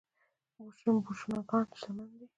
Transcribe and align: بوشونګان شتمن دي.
بوشونګان 1.05 1.63
شتمن 1.81 2.09
دي. 2.19 2.25